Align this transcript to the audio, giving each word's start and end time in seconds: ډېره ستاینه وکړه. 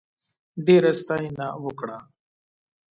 ډېره 0.65 0.91
ستاینه 0.99 1.47
وکړه. 1.63 1.97